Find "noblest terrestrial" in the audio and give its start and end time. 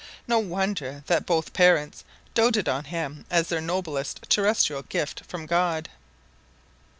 3.61-4.81